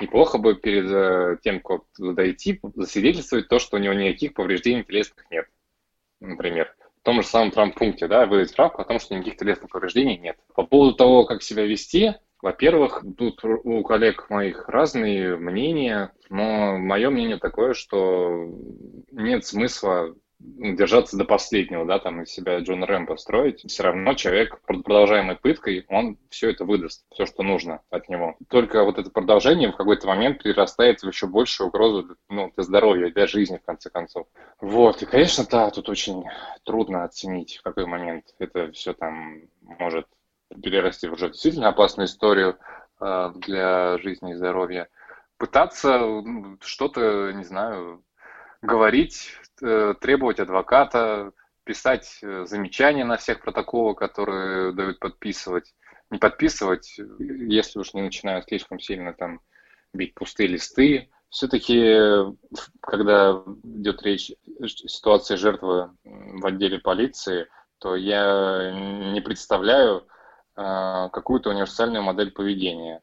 [0.00, 4.84] неплохо бы перед э, тем, как туда идти, засвидетельствовать то, что у него никаких повреждений
[4.84, 5.46] телесных нет.
[6.20, 10.18] Например, в том же самом травмпункте, да, выдать справку о том, что никаких телесных повреждений
[10.18, 10.38] нет.
[10.54, 17.08] По поводу того, как себя вести, во-первых, тут у коллег моих разные мнения, но мое
[17.10, 18.48] мнение такое, что
[19.12, 24.60] нет смысла держаться до последнего, да, там из себя Джона Рэмбо строить, все равно человек
[24.62, 28.36] продолжаемой пыткой, он все это выдаст, все, что нужно от него.
[28.48, 33.10] Только вот это продолжение в какой-то момент перерастает в еще большую угрозу ну, для здоровья,
[33.10, 34.26] для жизни, в конце концов.
[34.60, 36.24] Вот, и, конечно, да, тут очень
[36.64, 39.42] трудно оценить, в какой момент это все там
[39.78, 40.06] может
[40.60, 42.58] перерасти в уже действительно опасную историю
[43.00, 44.88] э, для жизни и здоровья.
[45.38, 46.00] Пытаться
[46.60, 48.02] что-то, не знаю,
[48.62, 55.72] говорить Э, требовать адвоката, писать э, замечания на всех протоколы, которые дают подписывать.
[56.10, 59.40] Не подписывать, если уж не начинают слишком сильно там
[59.92, 61.10] бить пустые листы.
[61.28, 61.96] Все-таки,
[62.80, 67.46] когда идет речь о ситуации жертвы в отделе полиции,
[67.78, 68.72] то я
[69.12, 70.08] не представляю
[70.56, 73.00] э, какую-то универсальную модель поведения.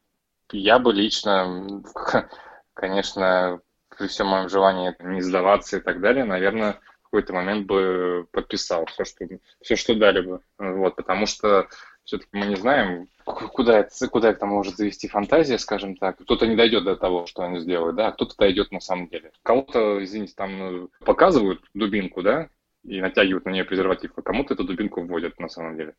[0.51, 1.81] Я бы лично,
[2.73, 3.61] конечно,
[3.99, 8.85] при всем моем желании не сдаваться и так далее, наверное, в какой-то момент бы подписал
[8.85, 9.25] все, что,
[9.61, 10.39] все, что дали бы.
[10.57, 11.67] Вот, потому что
[12.05, 16.17] все-таки мы не знаем, куда куда это может завести фантазия, скажем так.
[16.19, 19.31] Кто-то не дойдет до того, что они сделают, да, а кто-то дойдет на самом деле.
[19.43, 22.47] Кому-то, извините, там ну, показывают дубинку, да,
[22.85, 25.93] и натягивают на нее презерватив, а кому-то эту дубинку вводят на самом деле.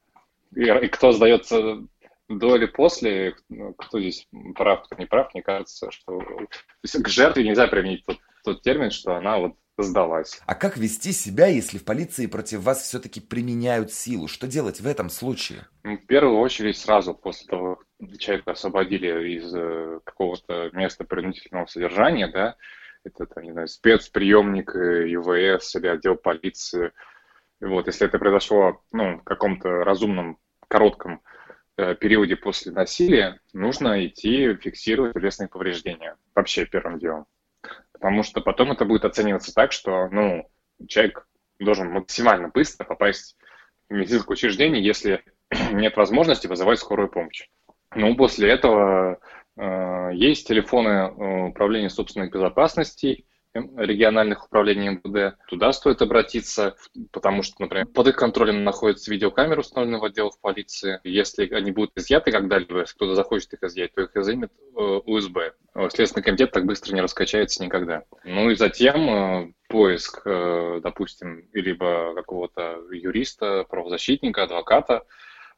[0.56, 1.84] И, и кто сдается
[2.30, 3.34] до или после,
[3.76, 6.20] кто здесь прав, кто не прав, мне кажется, что
[6.82, 10.40] к жертве нельзя применить тот, тот термин, что она вот сдалась.
[10.46, 14.28] А как вести себя, если в полиции против вас все-таки применяют силу?
[14.28, 15.66] Что делать в этом случае?
[15.82, 21.66] Ну, в первую очередь сразу после того, как человека освободили из э, какого-то места принудительного
[21.66, 22.56] содержания, да,
[23.04, 26.92] это, там, не знаю, спецприемник ИВС или отдел полиции.
[27.60, 30.38] Вот, если это произошло ну, в каком-то разумном,
[30.68, 31.20] коротком Э,
[31.94, 36.16] периоде после насилия нужно идти фиксировать телесные повреждения.
[36.34, 37.26] Вообще первым делом.
[37.92, 40.48] Потому что потом это будет оцениваться так, что ну,
[40.88, 41.26] человек
[41.58, 43.36] должен максимально быстро попасть
[43.88, 45.22] в медицинское учреждение, если
[45.72, 47.48] нет возможности вызывать скорую помощь.
[47.94, 49.18] Ну, после этого
[49.56, 55.36] э, есть телефоны э, управления собственной безопасности, региональных управлений МВД.
[55.48, 56.76] Туда стоит обратиться,
[57.10, 61.00] потому что, например, под их контролем находятся видеокамеры, установленные в отделах полиции.
[61.04, 65.54] Если они будут изъяты когда-либо, если кто-то захочет их изъять, то их изымет УСБ.
[65.74, 68.04] Э, Следственный комитет так быстро не раскачается никогда.
[68.24, 75.04] Ну и затем э, поиск, э, допустим, либо какого-то юриста, правозащитника, адвоката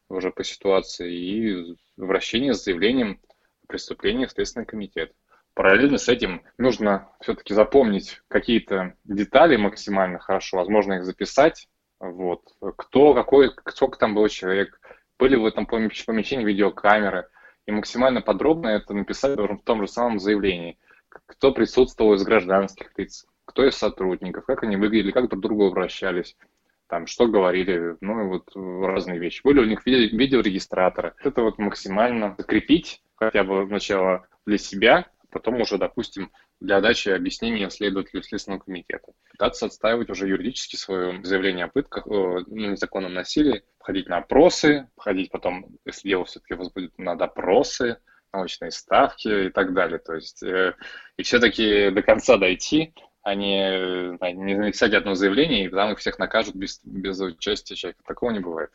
[0.09, 3.19] уже по ситуации и вращение с заявлением
[3.63, 5.13] о преступлении в Следственный комитет.
[5.53, 11.67] Параллельно с этим нужно все-таки запомнить какие-то детали максимально хорошо, возможно их записать.
[11.99, 12.41] Вот.
[12.75, 14.79] Кто, какой, сколько там был человек,
[15.19, 17.27] были в этом помещении видеокамеры,
[17.65, 20.77] и максимально подробно это написать в том же самом заявлении.
[21.27, 25.67] Кто присутствовал из гражданских лиц, кто из сотрудников, как они выглядели, как друг к другу
[25.67, 26.35] обращались,
[26.87, 29.41] там, что говорили, ну и вот разные вещи.
[29.43, 31.13] Были у них видео, видеорегистраторы.
[31.23, 37.69] Это вот максимально закрепить хотя бы сначала для себя, потом уже, допустим, для дачи объяснения
[37.69, 39.11] следователю Следственного комитета.
[39.31, 45.31] Пытаться отстаивать уже юридически свое заявление о пытках, о незаконном насилии, ходить на опросы, ходить
[45.31, 47.97] потом, если дело все-таки возбудит, на допросы,
[48.31, 49.99] научные ставки и так далее.
[49.99, 50.75] То есть э,
[51.17, 56.19] и все-таки до конца дойти, а не, не написать одно заявление, и там их всех
[56.19, 58.03] накажут без, без участия человека.
[58.05, 58.71] Такого не бывает.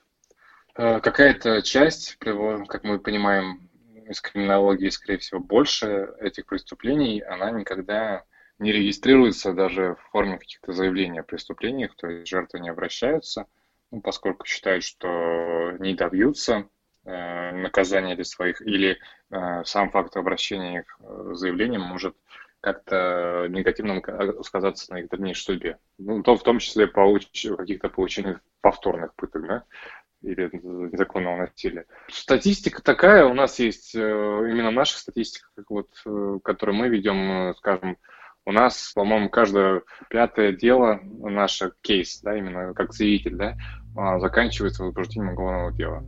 [0.77, 3.68] Э, какая-то часть, как мы понимаем,
[4.09, 8.25] из криминологии, скорее всего, больше этих преступлений, она никогда
[8.59, 13.47] не регистрируется даже в форме каких-то заявлений о преступлениях, то есть жертвы не обращаются,
[13.91, 16.69] ну, поскольку считают, что не добьются
[17.05, 18.99] э, наказания для своих, или
[19.31, 22.17] э, сам факт обращения их э, заявлением может
[22.61, 24.03] как-то негативно
[24.43, 25.79] сказаться на их дальнейшей судьбе.
[25.97, 27.29] Ну, то в том числе получ...
[27.57, 29.65] каких-то получений повторных пыток, да,
[30.23, 31.87] или незаконного насилия.
[32.09, 37.51] Статистика такая, у нас есть э, именно наша статистика, как вот, э, которую мы ведем,
[37.51, 37.97] э, скажем,
[38.45, 43.57] у нас, по-моему, каждое пятое дело, наше кейс, да, именно как заявитель, да,
[43.95, 46.05] а, заканчивается возбуждением уголовного дела.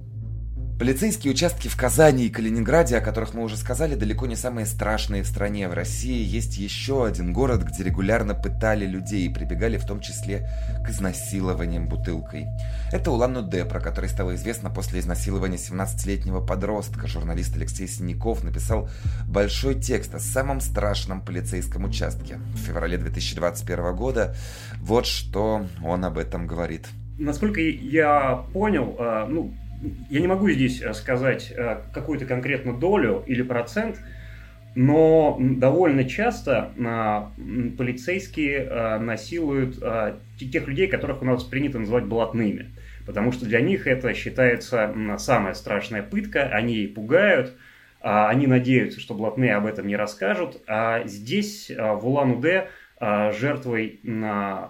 [0.81, 5.23] Полицейские участки в Казани и Калининграде, о которых мы уже сказали, далеко не самые страшные
[5.23, 5.69] в стране.
[5.69, 10.49] В России есть еще один город, где регулярно пытали людей и прибегали в том числе
[10.83, 12.47] к изнасилованиям бутылкой.
[12.93, 17.07] Это Улан-Удэ, про который стало известно после изнасилования 17-летнего подростка.
[17.07, 18.89] Журналист Алексей Синяков написал
[19.29, 22.39] большой текст о самом страшном полицейском участке.
[22.55, 24.35] В феврале 2021 года
[24.81, 26.87] вот что он об этом говорит.
[27.19, 29.53] Насколько я понял, а, ну,
[30.09, 34.01] я не могу здесь э, сказать э, какую-то конкретную долю или процент,
[34.75, 39.83] но довольно часто э, полицейские насилуют
[40.39, 42.71] тех людей, которых у нас принято называть блатными.
[43.07, 47.57] Потому что для них это считается самая страшная пытка, они ей пугают,
[48.01, 50.63] а они надеются, что блатные об этом не расскажут.
[50.67, 52.69] А здесь, в Улан-Удэ,
[53.01, 54.01] жертвой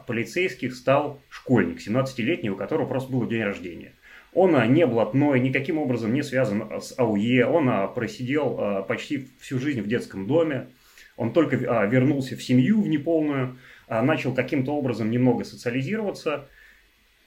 [0.06, 3.92] полицейских стал школьник, 17-летний, у которого просто был день рождения.
[4.32, 7.46] Он а, не блатной, никаким образом не связан а, с АУЕ.
[7.46, 10.68] Он а, просидел почти всю жизнь в детском доме.
[11.16, 13.58] Он только вернулся в семью в неполную,
[13.90, 16.48] начал каким-то образом немного социализироваться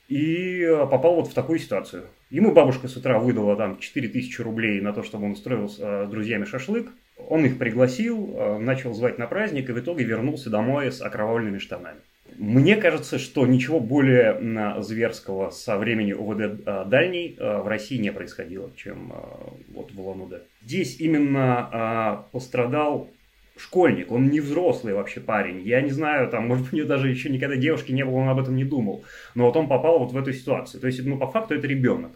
[0.07, 2.05] и попал вот в такую ситуацию.
[2.31, 6.45] Ему бабушка с утра выдала там 4000 рублей на то, чтобы он устроил с друзьями
[6.45, 6.89] шашлык.
[7.17, 11.99] Он их пригласил, начал звать на праздник и в итоге вернулся домой с окровавленными штанами.
[12.37, 18.11] Мне кажется, что ничего более зверского со времени ОВД а, Дальний а, в России не
[18.11, 20.41] происходило, чем а, вот в Улан-Удэ.
[20.63, 23.09] Здесь именно пострадал
[23.57, 25.61] школьник, он не взрослый вообще парень.
[25.61, 28.39] Я не знаю, там, может у него даже еще никогда девушки не было, он об
[28.39, 29.03] этом не думал.
[29.35, 30.81] Но вот он попал вот в эту ситуацию.
[30.81, 32.11] То есть, ну, по факту это ребенок.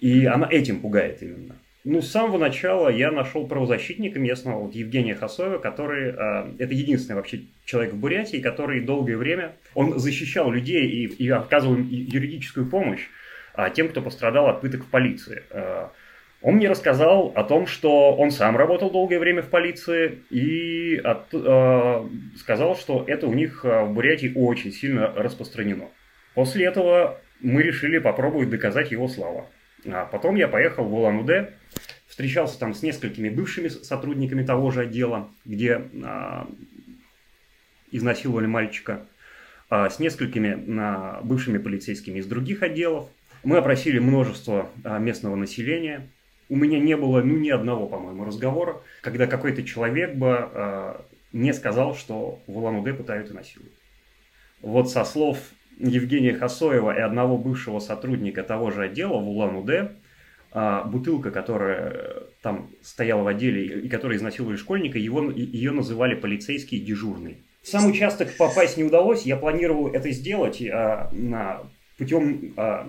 [0.00, 1.56] И она этим пугает именно.
[1.86, 7.16] Ну, с самого начала я нашел правозащитника местного, вот Евгения Хасоева, который, э, это единственный
[7.16, 12.70] вообще человек в Бурятии, который долгое время, он защищал людей и, и оказывал им юридическую
[12.70, 13.06] помощь
[13.54, 15.42] э, тем, кто пострадал от пыток в полиции.
[15.50, 15.88] Э,
[16.40, 21.34] он мне рассказал о том, что он сам работал долгое время в полиции и от,
[21.34, 25.90] э, сказал, что это у них в Бурятии очень сильно распространено.
[26.34, 29.44] После этого мы решили попробовать доказать его слова.
[29.86, 31.52] А потом я поехал в Улан-Удэ,
[32.06, 36.48] встречался там с несколькими бывшими сотрудниками того же отдела, где а,
[37.90, 39.06] изнасиловали мальчика,
[39.68, 43.08] а, с несколькими а, бывшими полицейскими из других отделов.
[43.42, 46.08] Мы опросили множество а, местного населения.
[46.48, 51.52] У меня не было ну, ни одного, по-моему, разговора, когда какой-то человек бы а, не
[51.52, 53.72] сказал, что в Улан-Удэ пытают и насилуют.
[54.62, 55.38] Вот со слов
[55.78, 59.92] Евгения Хасоева и одного бывшего сотрудника того же отдела в Улан-Удэ,
[60.52, 66.78] а, бутылка, которая там стояла в отделе и которая изнасиловали школьника, его, ее называли полицейский
[66.78, 67.38] дежурный.
[67.62, 71.62] В сам участок попасть не удалось, я планировал это сделать а, на,
[71.98, 72.88] путем а,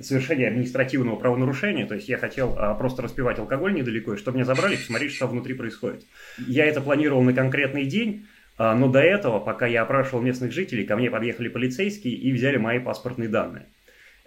[0.00, 4.44] совершения административного правонарушения, то есть я хотел а, просто распивать алкоголь недалеко, и чтобы меня
[4.44, 6.04] забрали, посмотреть, что внутри происходит.
[6.46, 8.26] Я это планировал на конкретный день,
[8.58, 12.78] но до этого, пока я опрашивал местных жителей, ко мне подъехали полицейские и взяли мои
[12.78, 13.66] паспортные данные.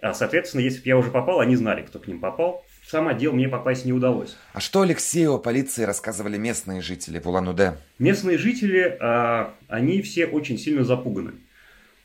[0.00, 2.64] А, соответственно, если бы я уже попал, они знали, кто к ним попал.
[2.82, 4.36] В сам отдел мне попасть не удалось.
[4.52, 7.76] А что Алексею о полиции рассказывали местные жители в Улан-Удэ?
[7.98, 11.32] Местные жители, а, они все очень сильно запуганы.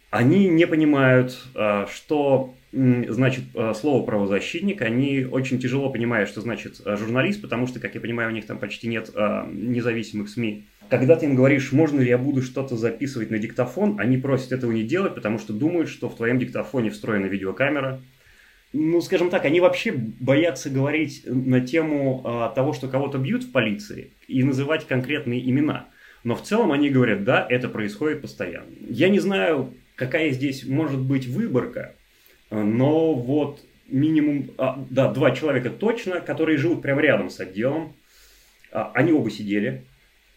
[0.09, 1.37] Они не понимают,
[1.91, 4.81] что значит слово правозащитник.
[4.83, 8.59] Они очень тяжело понимают, что значит журналист, потому что, как я понимаю, у них там
[8.59, 10.67] почти нет независимых СМИ.
[10.93, 14.71] Когда ты им говоришь, можно ли я буду что-то записывать на диктофон, они просят этого
[14.71, 17.99] не делать, потому что думают, что в твоем диктофоне встроена видеокамера.
[18.73, 23.51] Ну, скажем так, они вообще боятся говорить на тему а, того, что кого-то бьют в
[23.51, 25.87] полиции, и называть конкретные имена.
[26.23, 28.69] Но в целом они говорят, да, это происходит постоянно.
[28.87, 31.95] Я не знаю, какая здесь может быть выборка,
[32.51, 37.95] но вот минимум, а, да, два человека точно, которые живут прямо рядом с отделом,
[38.71, 39.85] а, они оба сидели,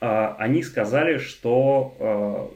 [0.01, 2.51] они сказали, что а,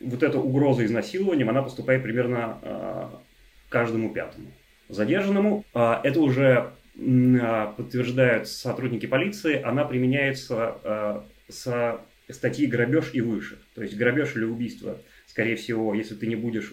[0.00, 3.22] вот эта угроза изнасилованием, она поступает примерно а,
[3.68, 4.48] каждому пятому.
[4.88, 13.58] Задержанному, это уже подтверждают сотрудники полиции, она применяется со статьи грабеж и выше.
[13.74, 16.72] То есть грабеж или убийство, скорее всего, если ты не будешь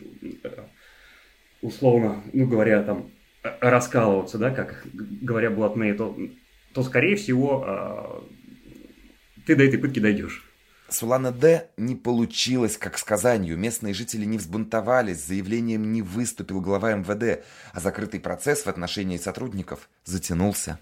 [1.63, 3.09] условно, ну говоря, там
[3.41, 6.15] раскалываться, да, как говоря блатные, то,
[6.73, 8.23] то скорее всего
[9.45, 10.43] ты до этой пытки дойдешь.
[10.89, 11.69] Сулана Д.
[11.77, 13.57] не получилось, как с Казанью.
[13.57, 19.17] Местные жители не взбунтовались, с заявлением не выступил глава МВД, а закрытый процесс в отношении
[19.17, 20.79] сотрудников затянулся.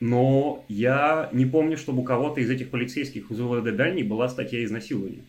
[0.00, 4.64] Но я не помню, чтобы у кого-то из этих полицейских из УВД Дальней была статья
[4.64, 5.24] изнасилования.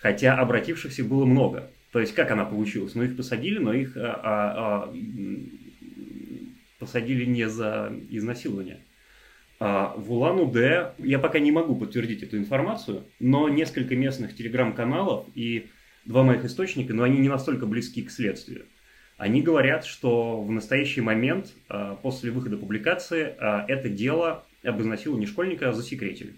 [0.00, 1.70] Хотя обратившихся было много.
[1.92, 2.94] То есть как она получилась?
[2.94, 4.94] Ну, их посадили, но их а, а, а,
[6.78, 8.80] посадили не за изнасилование.
[9.60, 15.70] А в Улан-Удэ я пока не могу подтвердить эту информацию, но несколько местных телеграм-каналов и
[16.04, 18.66] два моих источника, но они не настолько близки к следствию.
[19.16, 25.26] Они говорят, что в настоящий момент, а, после выхода публикации, а, это дело об изнасиловании
[25.26, 26.34] школьника засекретили.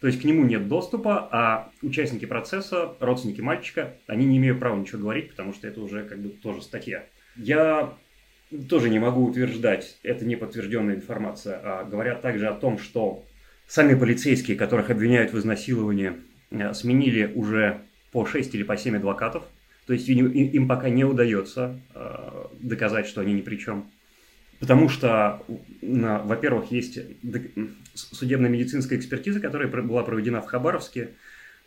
[0.00, 4.78] То есть к нему нет доступа, а участники процесса, родственники мальчика, они не имеют права
[4.78, 7.04] ничего говорить, потому что это уже как бы тоже статья.
[7.34, 7.94] Я
[8.68, 13.24] тоже не могу утверждать, это не подтвержденная информация, а говорят также о том, что
[13.66, 16.14] сами полицейские, которых обвиняют в изнасиловании,
[16.50, 17.82] э, сменили уже
[18.12, 19.44] по 6 или по 7 адвокатов,
[19.86, 23.90] то есть им пока не удается э, доказать, что они ни при чем.
[24.60, 25.42] Потому что,
[25.80, 26.98] во-первых, есть
[27.94, 31.10] судебно-медицинская экспертиза, которая была проведена в Хабаровске.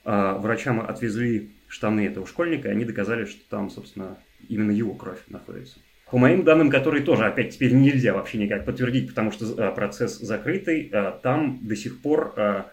[0.03, 4.17] Э, врачам отвезли штаны этого школьника, и они доказали, что там, собственно,
[4.49, 5.79] именно его кровь находится.
[6.12, 10.18] По моим данным, которые тоже, опять, теперь нельзя вообще никак подтвердить, потому что э, процесс
[10.20, 12.64] закрытый, э, там до сих пор э,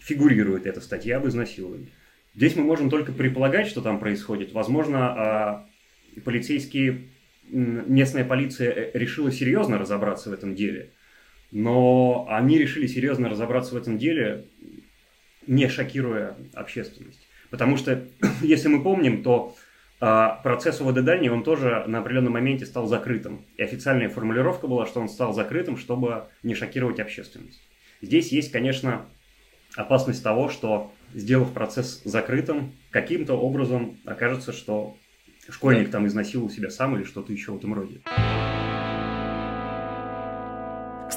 [0.00, 1.92] фигурирует эта статья об изнасиловании.
[2.34, 4.52] Здесь мы можем только предполагать, что там происходит.
[4.52, 5.64] Возможно,
[6.24, 7.10] полицейские,
[7.50, 10.90] местная полиция решила серьезно разобраться в этом деле,
[11.52, 14.46] но они решили серьезно разобраться в этом деле,
[15.46, 17.28] не шокируя общественность.
[17.50, 18.02] Потому что,
[18.42, 19.54] если мы помним, то
[20.02, 23.44] процесс УВД Дальний, он тоже на определенном моменте стал закрытым.
[23.56, 27.62] И официальная формулировка была, что он стал закрытым, чтобы не шокировать общественность.
[28.00, 29.06] Здесь есть, конечно,
[29.76, 34.96] опасность того, что, сделав процесс закрытым, каким-то образом окажется, что
[35.48, 38.00] школьник там изнасиловал себя сам или что-то еще в этом роде.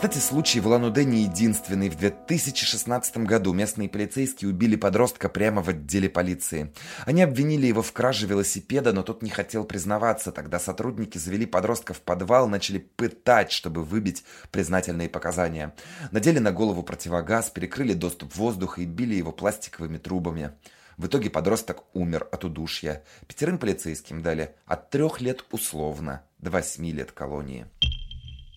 [0.05, 1.89] Кстати, случай в Улан-Удэ не единственный.
[1.89, 6.71] В 2016 году местные полицейские убили подростка прямо в отделе полиции.
[7.07, 10.31] Они обвинили его в краже велосипеда, но тот не хотел признаваться.
[10.31, 15.73] Тогда сотрудники завели подростка в подвал, начали пытать, чтобы выбить признательные показания.
[16.11, 20.51] Надели на голову противогаз, перекрыли доступ воздуха и били его пластиковыми трубами.
[20.97, 23.03] В итоге подросток умер от удушья.
[23.27, 27.65] Пятерым полицейским дали от трех лет условно до восьми лет колонии.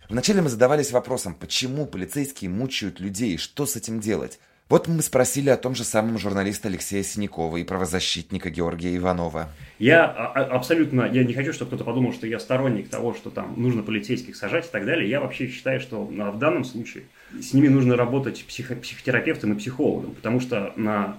[0.09, 4.39] Вначале мы задавались вопросом, почему полицейские мучают людей, что с этим делать?
[4.71, 9.51] Вот мы спросили о том же самом журналиста Алексея Синякова и правозащитника Георгия Иванова.
[9.79, 13.29] Я а, а, абсолютно, я не хочу, чтобы кто-то подумал, что я сторонник того, что
[13.29, 15.09] там нужно полицейских сажать и так далее.
[15.09, 17.05] Я вообще считаю, что в данном случае
[17.39, 21.19] с ними нужно работать психо психотерапевтом и психологом, потому что на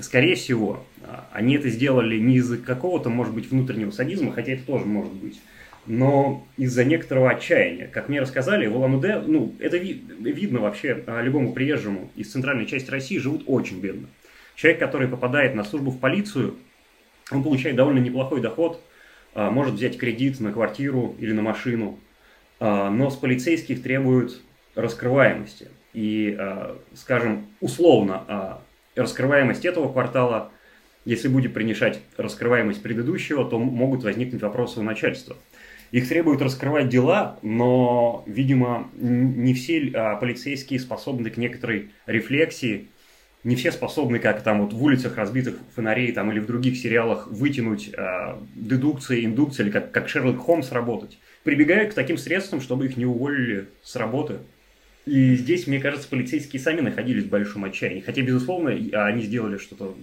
[0.00, 0.84] Скорее всего,
[1.32, 5.40] они это сделали не из-за какого-то, может быть, внутреннего садизма, хотя это тоже может быть,
[5.88, 7.86] но из-за некоторого отчаяния.
[7.86, 12.66] Как мне рассказали, в Улан-Удэ, ну, это ви- видно вообще а, любому приезжему из центральной
[12.66, 14.08] части России, живут очень бедно.
[14.54, 16.56] Человек, который попадает на службу в полицию,
[17.30, 18.82] он получает довольно неплохой доход,
[19.34, 21.98] а, может взять кредит на квартиру или на машину,
[22.60, 24.40] а, но с полицейских требуют
[24.74, 25.68] раскрываемости.
[25.94, 26.38] И,
[26.94, 28.60] скажем, условно,
[28.94, 30.52] раскрываемость этого квартала,
[31.04, 35.36] если будет принижать раскрываемость предыдущего, то могут возникнуть вопросы у начальства.
[35.90, 42.88] Их требуют раскрывать дела, но, видимо, не все а, полицейские способны к некоторой рефлексии,
[43.44, 47.28] не все способны, как там вот в улицах разбитых фонарей там, или в других сериалах,
[47.28, 51.18] вытянуть э, дедукции, индукции, или как, как Шерлок Холмс работать.
[51.44, 54.38] Прибегают к таким средствам, чтобы их не уволили с работы.
[55.06, 58.00] И здесь, мне кажется, полицейские сами находились в большом отчаянии.
[58.00, 59.94] Хотя, безусловно, они сделали что-то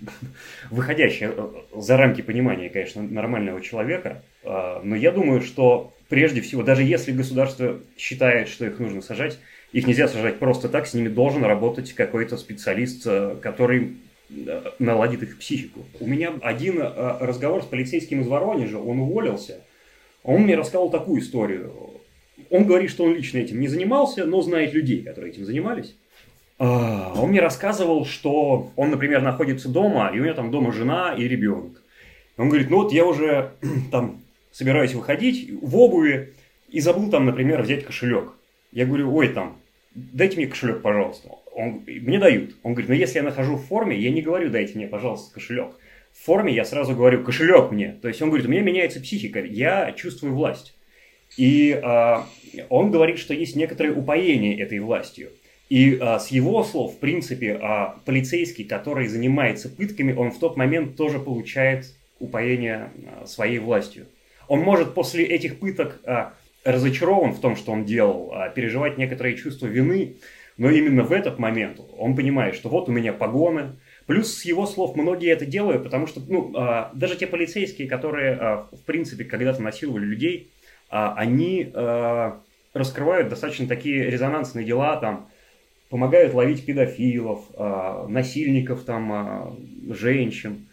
[0.70, 4.22] выходящее э, за рамки понимания, конечно, нормального человека.
[4.44, 9.38] А, но я думаю, что прежде всего, даже если государство считает, что их нужно сажать,
[9.72, 13.96] их нельзя сажать просто так, с ними должен работать какой-то специалист, э, который
[14.30, 15.84] э, наладит их психику.
[15.98, 19.60] У меня один разговор с полицейским из Воронежа, он уволился,
[20.22, 21.72] он мне рассказал такую историю.
[22.50, 25.94] Он говорит, что он лично этим не занимался, но знает людей, которые этим занимались.
[26.58, 31.14] А, он мне рассказывал, что он, например, находится дома, и у него там дома жена
[31.14, 31.82] и ребенок.
[32.36, 33.50] Он говорит, ну вот я уже
[33.90, 34.22] там
[34.54, 36.32] собираюсь выходить в обуви
[36.68, 38.34] и забыл там, например, взять кошелек.
[38.70, 39.58] Я говорю, ой, там,
[39.94, 41.28] дайте мне кошелек, пожалуйста.
[41.52, 42.54] Он, мне дают.
[42.62, 45.72] Он говорит, ну если я нахожу в форме, я не говорю, дайте мне, пожалуйста, кошелек.
[46.12, 47.96] В форме я сразу говорю, кошелек мне.
[48.00, 50.76] То есть он говорит, у меня меняется психика, я чувствую власть.
[51.36, 52.16] И э,
[52.68, 55.30] он говорит, что есть некоторое упоение этой властью.
[55.68, 60.56] И а, с его слов, в принципе, а, полицейский, который занимается пытками, он в тот
[60.56, 61.86] момент тоже получает
[62.20, 64.06] упоение а, своей властью.
[64.48, 66.34] Он может после этих пыток а,
[66.64, 70.16] разочарован в том, что он делал, а, переживать некоторые чувства вины,
[70.56, 73.72] но именно в этот момент он понимает, что вот у меня погоны,
[74.06, 78.34] Плюс с его слов многие это делают, потому что ну, а, даже те полицейские, которые,
[78.34, 80.50] а, в принципе, когда-то насиловали людей,
[80.90, 82.40] а, они а,
[82.74, 85.30] раскрывают достаточно такие резонансные дела, там,
[85.88, 89.56] помогают ловить педофилов, а, насильников, там, а,
[89.88, 90.66] женщин.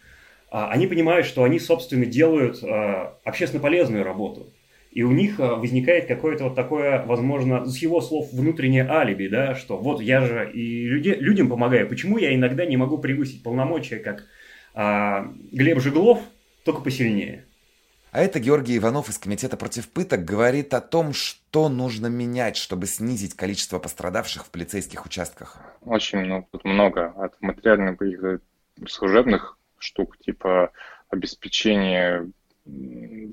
[0.51, 4.53] А, они понимают, что они, собственно, делают а, общественно полезную работу.
[4.91, 9.55] И у них а, возникает какое-то вот такое, возможно, с его слов внутреннее алиби, да,
[9.55, 13.97] что вот я же и люди, людям помогаю, почему я иногда не могу превысить полномочия,
[13.97, 14.25] как
[14.73, 16.19] а, Глеб Жиглов,
[16.65, 17.45] только посильнее.
[18.11, 22.87] А это Георгий Иванов из Комитета против пыток говорит о том, что нужно менять, чтобы
[22.87, 25.61] снизить количество пострадавших в полицейских участках.
[25.79, 28.41] Очень много, тут много от материальных каких-то
[28.85, 30.71] служебных штук, типа
[31.09, 32.29] обеспечения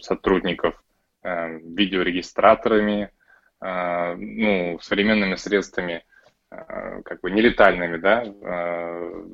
[0.01, 0.83] сотрудников
[1.29, 3.11] Э, видеорегистраторами,
[3.61, 6.05] э, ну, современными средствами,
[6.51, 8.25] э, как бы нелетальными, да,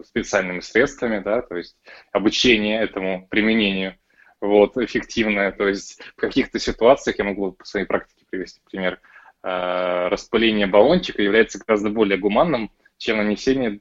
[0.05, 1.77] специальными средствами, да, то есть
[2.11, 3.97] обучение этому применению,
[4.41, 9.01] вот, эффективное, то есть в каких-то ситуациях, я могу по своей практике привести пример,
[9.43, 13.81] распыление баллончика является гораздо более гуманным, чем нанесение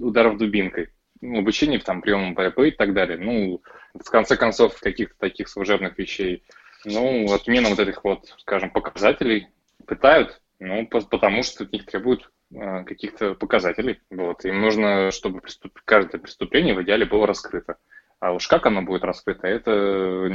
[0.00, 0.90] ударов дубинкой.
[1.20, 3.18] Ну, обучение там приемам борьбы и так далее.
[3.18, 3.62] Ну,
[3.94, 6.44] в конце концов, каких-то таких служебных вещей
[6.84, 9.48] ну, отмена вот этих вот, скажем, показателей
[9.86, 14.00] пытают, ну, потому что от них требуют э, каких-то показателей.
[14.10, 14.44] Вот.
[14.44, 15.78] Им нужно, чтобы преступ...
[15.84, 17.76] каждое преступление в идеале было раскрыто.
[18.20, 19.70] А уж как оно будет раскрыто, это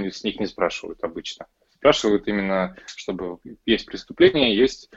[0.09, 1.47] с них не спрашивают обычно.
[1.75, 4.89] Спрашивают именно, чтобы есть преступление, есть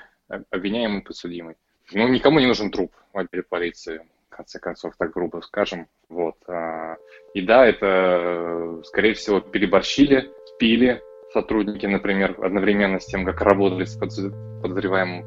[0.51, 1.57] обвиняемый подсудимый.
[1.93, 4.07] Ну, никому не нужен труп в отделе полиции,
[4.37, 5.89] конце концов, так грубо скажем.
[6.09, 6.37] Вот.
[6.49, 6.97] А,
[7.35, 13.97] и да, это, скорее всего, переборщили, пили, сотрудники, например, одновременно с тем, как работали с
[13.97, 15.25] подозреваемым,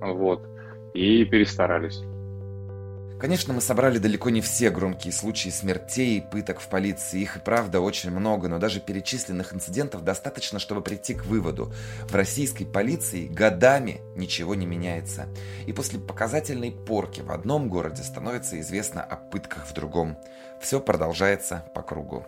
[0.00, 0.42] вот,
[0.94, 2.02] и перестарались.
[3.20, 7.20] Конечно, мы собрали далеко не все громкие случаи смертей и пыток в полиции.
[7.20, 11.70] Их и правда очень много, но даже перечисленных инцидентов достаточно, чтобы прийти к выводу.
[12.08, 15.28] В российской полиции годами ничего не меняется.
[15.66, 20.16] И после показательной порки в одном городе становится известно о пытках в другом.
[20.60, 22.26] Все продолжается по кругу.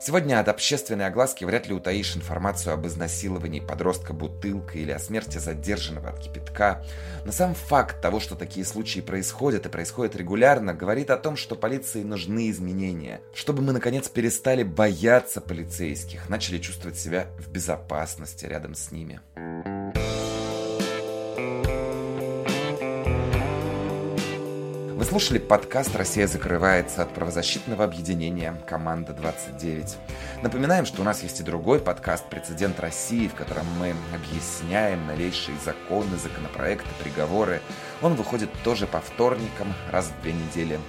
[0.00, 5.38] Сегодня от общественной огласки вряд ли утаишь информацию об изнасиловании подростка бутылкой или о смерти
[5.38, 6.84] задержанного от кипятка.
[7.24, 11.56] Но сам факт того, что такие случаи происходят и происходят регулярно, говорит о том, что
[11.56, 13.20] полиции нужны изменения.
[13.34, 19.20] Чтобы мы наконец перестали бояться полицейских, начали чувствовать себя в безопасности рядом с ними.
[25.04, 29.96] Вы слушали подкаст «Россия закрывается» от правозащитного объединения «Команда 29».
[30.42, 35.58] Напоминаем, что у нас есть и другой подкаст «Прецедент России», в котором мы объясняем новейшие
[35.62, 37.60] законы, законопроекты, приговоры.
[38.00, 40.80] Он выходит тоже по вторникам, раз в две недели.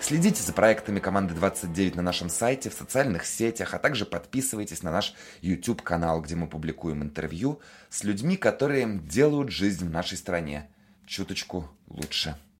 [0.00, 4.92] Следите за проектами команды 29 на нашем сайте, в социальных сетях, а также подписывайтесь на
[4.92, 7.60] наш YouTube-канал, где мы публикуем интервью
[7.90, 10.68] с людьми, которые делают жизнь в нашей стране
[11.06, 12.36] чуточку лучше.